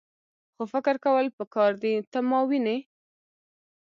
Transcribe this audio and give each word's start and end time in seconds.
خو 0.55 0.63
فکر 0.73 0.95
کول 1.05 1.25
پکار 1.37 1.71
دي. 1.83 1.93
ته 2.11 2.19
ماوینې؟ 2.29 2.77